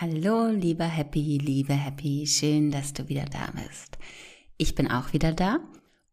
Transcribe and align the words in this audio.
Hallo, 0.00 0.46
lieber 0.46 0.86
Happy, 0.86 1.36
liebe 1.36 1.74
Happy, 1.74 2.26
schön, 2.26 2.70
dass 2.70 2.94
du 2.94 3.10
wieder 3.10 3.26
da 3.26 3.50
bist. 3.52 3.98
Ich 4.56 4.74
bin 4.74 4.90
auch 4.90 5.12
wieder 5.12 5.34
da 5.34 5.58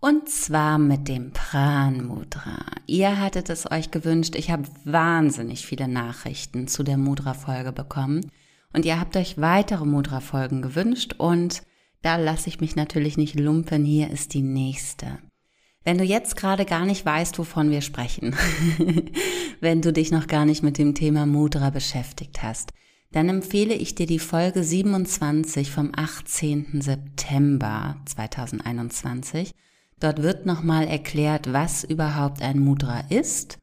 und 0.00 0.28
zwar 0.28 0.76
mit 0.78 1.06
dem 1.06 1.30
Pran 1.30 2.04
Mudra. 2.04 2.64
Ihr 2.86 3.20
hattet 3.20 3.48
es 3.48 3.70
euch 3.70 3.92
gewünscht. 3.92 4.34
Ich 4.34 4.50
habe 4.50 4.64
wahnsinnig 4.84 5.66
viele 5.66 5.86
Nachrichten 5.86 6.66
zu 6.66 6.82
der 6.82 6.96
Mudra-Folge 6.96 7.70
bekommen 7.70 8.28
und 8.72 8.84
ihr 8.84 8.98
habt 8.98 9.16
euch 9.16 9.40
weitere 9.40 9.84
Mudra-Folgen 9.84 10.62
gewünscht 10.62 11.14
und 11.18 11.62
da 12.02 12.16
lasse 12.16 12.48
ich 12.48 12.60
mich 12.60 12.74
natürlich 12.74 13.16
nicht 13.16 13.38
lumpen. 13.38 13.84
Hier 13.84 14.10
ist 14.10 14.34
die 14.34 14.42
nächste. 14.42 15.20
Wenn 15.84 15.98
du 15.98 16.02
jetzt 16.02 16.34
gerade 16.34 16.64
gar 16.64 16.86
nicht 16.86 17.06
weißt, 17.06 17.38
wovon 17.38 17.70
wir 17.70 17.82
sprechen, 17.82 18.34
wenn 19.60 19.80
du 19.80 19.92
dich 19.92 20.10
noch 20.10 20.26
gar 20.26 20.44
nicht 20.44 20.64
mit 20.64 20.76
dem 20.76 20.96
Thema 20.96 21.24
Mudra 21.24 21.70
beschäftigt 21.70 22.42
hast, 22.42 22.72
dann 23.12 23.28
empfehle 23.28 23.74
ich 23.74 23.94
dir 23.94 24.06
die 24.06 24.18
Folge 24.18 24.62
27 24.62 25.70
vom 25.70 25.92
18. 25.94 26.80
September 26.80 27.96
2021. 28.04 29.52
Dort 30.00 30.22
wird 30.22 30.44
nochmal 30.44 30.86
erklärt, 30.86 31.52
was 31.52 31.84
überhaupt 31.84 32.42
ein 32.42 32.58
Mudra 32.58 33.00
ist, 33.08 33.58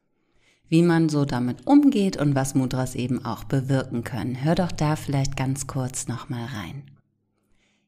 wie 0.68 0.82
man 0.82 1.08
so 1.08 1.24
damit 1.24 1.66
umgeht 1.66 2.16
und 2.16 2.34
was 2.34 2.54
Mudras 2.54 2.94
eben 2.94 3.24
auch 3.24 3.44
bewirken 3.44 4.02
können. 4.02 4.42
Hör 4.42 4.54
doch 4.54 4.72
da 4.72 4.96
vielleicht 4.96 5.36
ganz 5.36 5.66
kurz 5.66 6.08
nochmal 6.08 6.46
rein. 6.46 6.82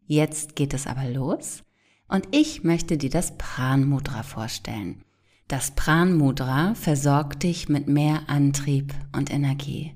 Jetzt 0.07 0.55
geht 0.55 0.75
es 0.75 0.87
aber 0.87 1.09
los 1.09 1.65
und 2.07 2.29
ich 2.31 2.63
möchte 2.63 2.97
dir 2.97 3.11
das 3.11 3.37
Pran 3.39 3.89
Mudra 3.89 4.23
vorstellen. 4.23 5.03
Das 5.49 5.73
Pran 5.73 6.17
Mudra 6.17 6.75
versorgt 6.75 7.43
dich 7.43 7.69
mit 7.69 7.89
mehr 7.89 8.29
Antrieb 8.29 8.95
und 9.13 9.33
Energie 9.33 9.96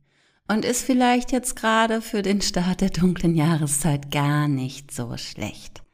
und 0.51 0.65
ist 0.65 0.83
vielleicht 0.83 1.31
jetzt 1.31 1.55
gerade 1.55 2.03
für 2.03 2.23
den 2.23 2.41
Start 2.41 2.81
der 2.81 2.91
dunklen 2.91 3.37
Jahreszeit 3.37 4.11
gar 4.11 4.49
nicht 4.49 4.91
so 4.91 5.17
schlecht. 5.17 5.85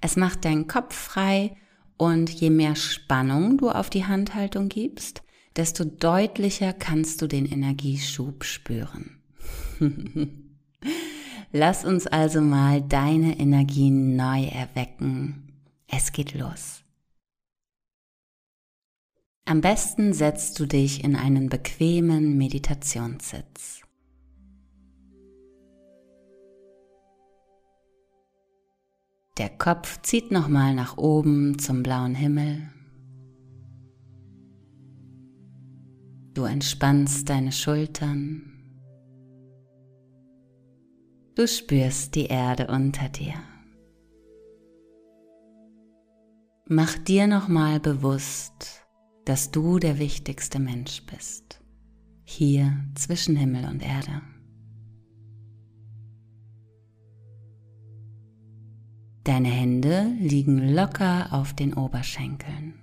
Es 0.00 0.16
macht 0.16 0.46
deinen 0.46 0.66
Kopf 0.66 0.94
frei 0.94 1.54
und 1.98 2.30
je 2.30 2.48
mehr 2.48 2.74
Spannung 2.74 3.58
du 3.58 3.68
auf 3.68 3.90
die 3.90 4.06
Handhaltung 4.06 4.70
gibst, 4.70 5.22
desto 5.56 5.84
deutlicher 5.84 6.72
kannst 6.72 7.20
du 7.20 7.26
den 7.26 7.44
Energieschub 7.44 8.44
spüren. 8.44 9.20
Lass 11.52 11.84
uns 11.84 12.06
also 12.06 12.40
mal 12.40 12.80
deine 12.80 13.38
Energie 13.38 13.90
neu 13.90 14.44
erwecken. 14.44 15.52
Es 15.86 16.12
geht 16.12 16.32
los. 16.32 16.82
Am 19.44 19.60
besten 19.60 20.14
setzt 20.14 20.58
du 20.58 20.64
dich 20.64 21.04
in 21.04 21.14
einen 21.14 21.50
bequemen 21.50 22.38
Meditationssitz. 22.38 23.81
Der 29.42 29.50
Kopf 29.50 30.00
zieht 30.02 30.30
nochmal 30.30 30.72
nach 30.72 30.98
oben 30.98 31.58
zum 31.58 31.82
blauen 31.82 32.14
Himmel. 32.14 32.62
Du 36.32 36.44
entspannst 36.44 37.28
deine 37.28 37.50
Schultern. 37.50 38.52
Du 41.34 41.48
spürst 41.48 42.14
die 42.14 42.26
Erde 42.26 42.68
unter 42.68 43.08
dir. 43.08 43.34
Mach 46.68 46.96
dir 46.98 47.26
nochmal 47.26 47.80
bewusst, 47.80 48.86
dass 49.24 49.50
du 49.50 49.80
der 49.80 49.98
wichtigste 49.98 50.60
Mensch 50.60 51.04
bist, 51.06 51.60
hier 52.22 52.78
zwischen 52.94 53.34
Himmel 53.34 53.64
und 53.64 53.82
Erde. 53.82 54.22
Deine 59.24 59.48
Hände 59.48 60.12
liegen 60.18 60.74
locker 60.74 61.32
auf 61.32 61.54
den 61.54 61.74
Oberschenkeln. 61.74 62.74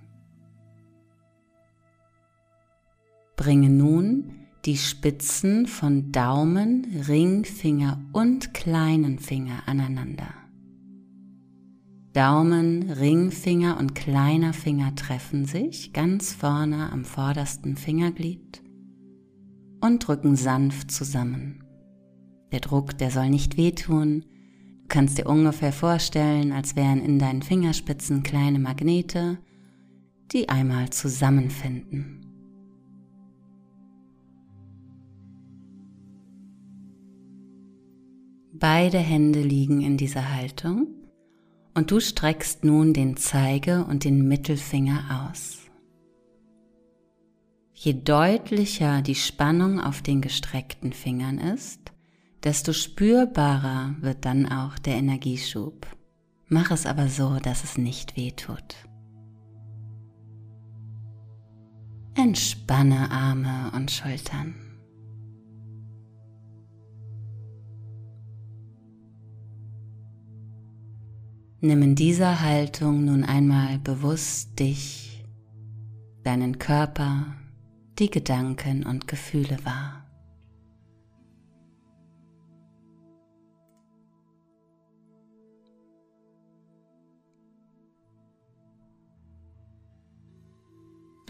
Bringe 3.36 3.68
nun 3.68 4.32
die 4.64 4.78
Spitzen 4.78 5.66
von 5.66 6.12
Daumen, 6.12 6.86
Ringfinger 7.08 8.00
und 8.12 8.54
kleinen 8.54 9.18
Finger 9.18 9.62
aneinander. 9.66 10.32
Daumen, 12.12 12.90
Ringfinger 12.90 13.78
und 13.78 13.94
kleiner 13.94 14.52
Finger 14.52 14.94
treffen 14.94 15.44
sich 15.44 15.92
ganz 15.92 16.32
vorne 16.32 16.90
am 16.90 17.04
vordersten 17.04 17.76
Fingerglied 17.76 18.62
und 19.80 20.06
drücken 20.06 20.36
sanft 20.36 20.90
zusammen. 20.90 21.64
Der 22.50 22.60
Druck, 22.60 22.98
der 22.98 23.10
soll 23.10 23.30
nicht 23.30 23.56
wehtun, 23.56 24.24
kannst 24.90 25.16
dir 25.16 25.26
ungefähr 25.26 25.72
vorstellen, 25.72 26.52
als 26.52 26.76
wären 26.76 27.02
in 27.02 27.18
deinen 27.18 27.40
Fingerspitzen 27.40 28.22
kleine 28.22 28.58
Magnete, 28.58 29.38
die 30.32 30.50
einmal 30.50 30.90
zusammenfinden. 30.90 32.26
Beide 38.52 38.98
Hände 38.98 39.40
liegen 39.40 39.80
in 39.80 39.96
dieser 39.96 40.34
Haltung 40.34 40.88
und 41.74 41.90
du 41.90 41.98
streckst 41.98 42.62
nun 42.64 42.92
den 42.92 43.16
Zeige 43.16 43.86
und 43.86 44.04
den 44.04 44.28
Mittelfinger 44.28 45.30
aus. 45.30 45.60
Je 47.72 47.94
deutlicher 47.94 49.00
die 49.00 49.14
Spannung 49.14 49.80
auf 49.80 50.02
den 50.02 50.20
gestreckten 50.20 50.92
Fingern 50.92 51.38
ist, 51.38 51.92
desto 52.44 52.72
spürbarer 52.72 53.96
wird 54.00 54.24
dann 54.24 54.46
auch 54.50 54.78
der 54.78 54.94
Energieschub. 54.94 55.86
Mach 56.48 56.70
es 56.70 56.86
aber 56.86 57.08
so, 57.08 57.38
dass 57.38 57.64
es 57.64 57.78
nicht 57.78 58.16
weh 58.16 58.32
tut. 58.32 58.76
Entspanne 62.14 63.10
Arme 63.10 63.70
und 63.74 63.90
Schultern. 63.90 64.54
Nimm 71.62 71.82
in 71.82 71.94
dieser 71.94 72.40
Haltung 72.40 73.04
nun 73.04 73.22
einmal 73.22 73.78
bewusst 73.78 74.58
dich, 74.58 75.24
deinen 76.22 76.58
Körper, 76.58 77.26
die 77.98 78.10
Gedanken 78.10 78.84
und 78.86 79.06
Gefühle 79.06 79.58
wahr. 79.64 80.09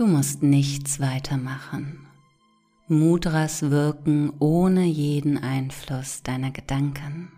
Du 0.01 0.07
musst 0.07 0.43
nichts 0.43 0.99
weitermachen. 0.99 2.07
Mudras 2.89 3.69
wirken 3.69 4.33
ohne 4.39 4.85
jeden 4.85 5.37
Einfluss 5.37 6.23
deiner 6.23 6.51
Gedanken. 6.51 7.31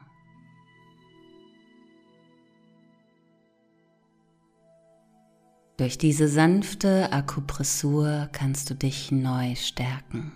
Durch 5.77 5.99
diese 5.99 6.29
sanfte 6.29 7.13
Akupressur 7.13 8.29
kannst 8.31 8.71
du 8.71 8.77
dich 8.77 9.11
neu 9.11 9.57
stärken. 9.57 10.31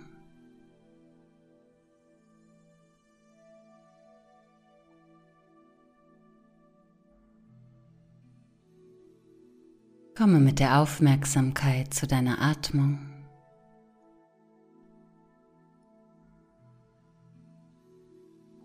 Komme 10.17 10.39
mit 10.39 10.57
der 10.57 10.79
Aufmerksamkeit 10.79 11.93
zu 11.93 12.07
deiner 12.07 12.41
Atmung. 12.41 12.97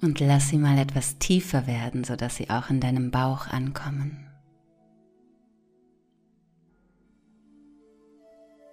Und 0.00 0.19
lass 0.20 0.49
sie 0.49 0.56
mal 0.56 0.78
etwas 0.78 1.19
tiefer 1.19 1.66
werden, 1.66 2.04
sodass 2.04 2.37
sie 2.37 2.49
auch 2.49 2.70
in 2.70 2.81
deinem 2.81 3.10
Bauch 3.10 3.49
ankommen. 3.49 4.31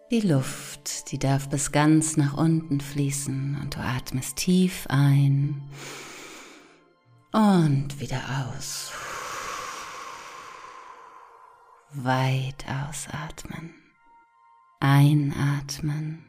Die 0.09 0.21
Luft, 0.21 1.11
die 1.11 1.19
darf 1.19 1.49
bis 1.49 1.73
ganz 1.73 2.15
nach 2.15 2.37
unten 2.37 2.79
fließen 2.79 3.59
und 3.61 3.75
du 3.75 3.79
atmest 3.79 4.37
tief 4.37 4.87
ein 4.87 5.63
und 7.33 7.99
wieder 7.99 8.21
aus 8.47 8.93
weit 11.91 12.65
ausatmen. 12.67 13.73
Einatmen 14.79 16.25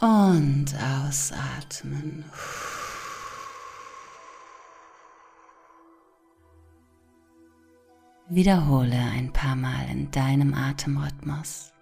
und 0.00 0.66
ausatmen. 0.74 2.24
Wiederhole 8.28 8.96
ein 8.96 9.32
paar 9.32 9.56
Mal 9.56 9.88
in 9.90 10.10
deinem 10.10 10.52
Atemrhythmus. 10.52 11.72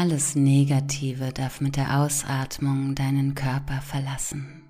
Alles 0.00 0.36
Negative 0.36 1.32
darf 1.32 1.60
mit 1.60 1.74
der 1.74 1.98
Ausatmung 1.98 2.94
deinen 2.94 3.34
Körper 3.34 3.80
verlassen. 3.80 4.62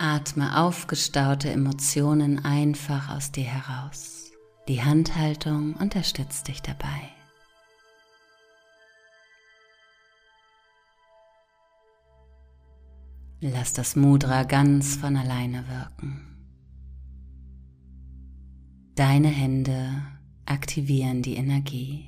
Atme 0.00 0.58
aufgestaute 0.58 1.48
Emotionen 1.48 2.44
einfach 2.44 3.14
aus 3.14 3.30
dir 3.30 3.44
heraus. 3.44 4.32
Die 4.66 4.82
Handhaltung 4.82 5.74
unterstützt 5.74 6.48
dich 6.48 6.60
dabei. 6.60 7.12
Lass 13.40 13.74
das 13.74 13.94
Mudra 13.94 14.42
ganz 14.42 14.96
von 14.96 15.16
alleine 15.16 15.68
wirken. 15.68 16.15
Deine 18.96 19.28
Hände 19.28 20.02
aktivieren 20.46 21.20
die 21.20 21.36
Energie. 21.36 22.06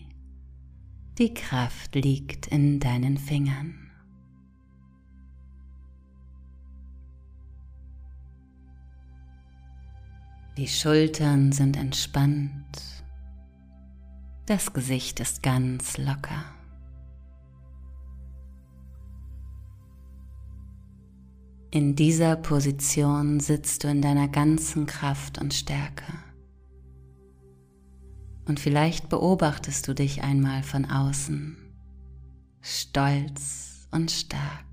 Die 1.18 1.34
Kraft 1.34 1.94
liegt 1.94 2.46
in 2.46 2.80
deinen 2.80 3.18
Fingern. 3.18 3.90
Die 10.56 10.66
Schultern 10.66 11.52
sind 11.52 11.76
entspannt. 11.76 13.04
Das 14.46 14.72
Gesicht 14.72 15.20
ist 15.20 15.42
ganz 15.42 15.98
locker. 15.98 16.42
In 21.70 21.96
dieser 21.96 22.34
Position 22.36 23.40
sitzt 23.40 23.84
du 23.84 23.88
in 23.88 24.00
deiner 24.00 24.28
ganzen 24.28 24.86
Kraft 24.86 25.36
und 25.36 25.52
Stärke. 25.52 26.14
Und 28.48 28.58
vielleicht 28.58 29.10
beobachtest 29.10 29.86
du 29.86 29.94
dich 29.94 30.22
einmal 30.22 30.62
von 30.62 30.86
außen, 30.86 31.58
stolz 32.62 33.86
und 33.90 34.10
stark. 34.10 34.64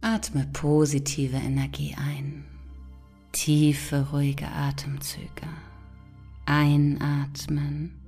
Atme 0.00 0.46
positive 0.52 1.36
Energie 1.36 1.96
ein, 1.98 2.44
tiefe, 3.32 4.06
ruhige 4.12 4.46
Atemzüge. 4.46 5.48
Einatmen. 6.46 8.00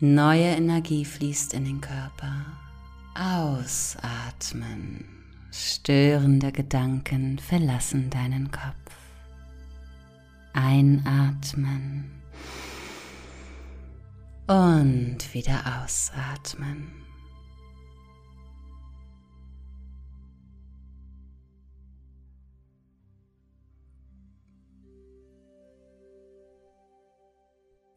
Neue 0.00 0.44
Energie 0.44 1.04
fließt 1.04 1.52
in 1.52 1.64
den 1.64 1.80
Körper. 1.82 2.46
Ausatmen. 3.14 5.13
Störende 5.56 6.50
Gedanken 6.50 7.38
verlassen 7.38 8.10
deinen 8.10 8.50
Kopf. 8.50 8.96
Einatmen 10.52 12.10
und 14.48 15.32
wieder 15.32 15.84
ausatmen. 15.84 16.90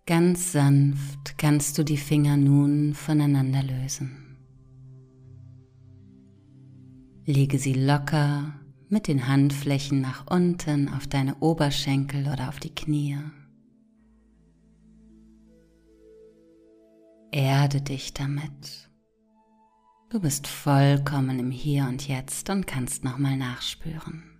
Ganz 0.06 0.52
sanft 0.52 1.40
kannst 1.40 1.80
du 1.80 1.84
die 1.84 1.98
Finger 1.98 2.38
nun 2.38 2.94
voneinander 2.94 3.64
lösen. 3.64 4.27
Lege 7.30 7.60
sie 7.60 7.74
locker 7.74 8.54
mit 8.88 9.10
den 9.10 9.28
Handflächen 9.28 10.00
nach 10.00 10.28
unten 10.32 10.88
auf 10.88 11.08
deine 11.08 11.36
Oberschenkel 11.40 12.22
oder 12.32 12.48
auf 12.48 12.58
die 12.58 12.74
Knie. 12.74 13.20
Erde 17.34 17.82
dich 17.82 18.14
damit. 18.14 18.90
Du 20.10 20.22
bist 20.22 20.48
vollkommen 20.48 21.38
im 21.40 21.52
Hier 21.52 21.88
und 21.90 22.08
Jetzt 22.08 22.50
und 22.50 22.66
kannst 22.66 23.04
nochmal 23.04 23.36
nachspüren. 23.36 24.37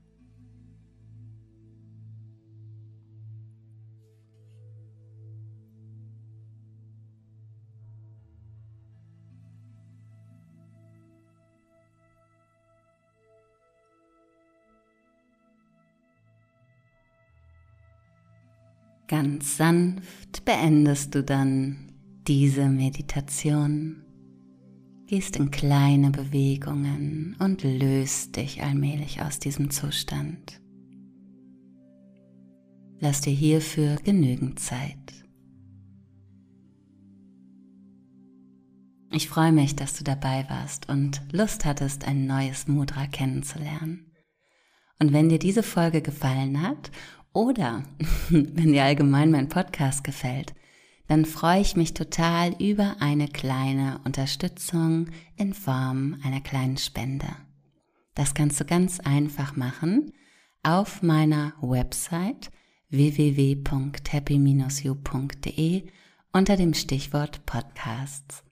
Ganz 19.08 19.56
sanft 19.56 20.44
beendest 20.44 21.16
du 21.16 21.24
dann 21.24 21.78
diese 22.28 22.68
Meditation, 22.68 24.04
gehst 25.06 25.38
in 25.38 25.50
kleine 25.50 26.12
Bewegungen 26.12 27.38
und 27.40 27.64
löst 27.64 28.36
dich 28.36 28.64
allmählich 28.64 29.22
aus 29.22 29.40
diesem 29.40 29.70
Zustand. 29.70 30.62
Lass 33.00 33.22
dir 33.22 33.32
hierfür 33.32 33.96
genügend 34.04 34.60
Zeit. 34.60 34.98
Ich 39.12 39.30
freue 39.30 39.54
mich, 39.54 39.76
dass 39.76 39.94
du 39.94 40.04
dabei 40.04 40.46
warst 40.50 40.90
und 40.90 41.22
Lust 41.32 41.64
hattest, 41.64 42.06
ein 42.06 42.28
neues 42.28 42.68
Mudra 42.68 43.08
kennenzulernen. 43.08 44.12
Und 45.00 45.14
wenn 45.14 45.30
dir 45.30 45.40
diese 45.40 45.64
Folge 45.64 46.02
gefallen 46.02 46.62
hat 46.62 46.92
oder 47.38 47.84
wenn 48.30 48.74
dir 48.74 48.84
allgemein 48.84 49.30
mein 49.30 49.48
Podcast 49.48 50.04
gefällt, 50.04 50.56
dann 51.08 51.24
freue 51.24 51.62
ich 51.62 51.76
mich 51.76 51.94
total 51.94 52.56
über 52.60 52.96
eine 53.00 53.28
kleine 53.28 54.02
Unterstützung 54.04 55.10
in 55.36 55.54
Form 55.54 56.20
einer 56.24 56.42
kleinen 56.42 56.78
Spende. 56.78 57.28
Das 58.16 58.34
kannst 58.34 58.60
du 58.60 58.66
ganz 58.66 59.00
einfach 59.00 59.56
machen 59.56 60.14
auf 60.64 61.04
meiner 61.04 61.54
Website 61.62 62.50
www.happy-you.de 62.90 65.84
unter 66.34 66.58
dem 66.58 66.74
Stichwort 66.74 67.46
Podcasts. 67.46 68.44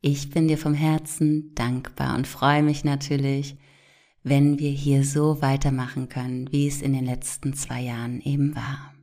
Ich 0.00 0.30
bin 0.30 0.46
dir 0.46 0.58
vom 0.58 0.74
Herzen 0.74 1.56
dankbar 1.56 2.16
und 2.16 2.28
freue 2.28 2.62
mich 2.62 2.84
natürlich, 2.84 3.56
wenn 4.28 4.58
wir 4.58 4.70
hier 4.70 5.04
so 5.04 5.40
weitermachen 5.42 6.08
können, 6.08 6.50
wie 6.52 6.66
es 6.66 6.82
in 6.82 6.92
den 6.92 7.04
letzten 7.04 7.54
zwei 7.54 7.80
Jahren 7.80 8.20
eben 8.20 8.54
war. 8.54 8.94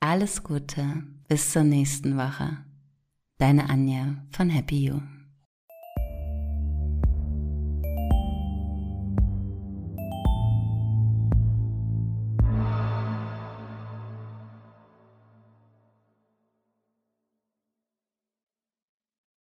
Alles 0.00 0.42
Gute, 0.42 1.04
bis 1.28 1.52
zur 1.52 1.64
nächsten 1.64 2.16
Woche. 2.16 2.58
Deine 3.38 3.70
Anja 3.70 4.24
von 4.30 4.50
Happy 4.50 4.86
You. 4.86 5.00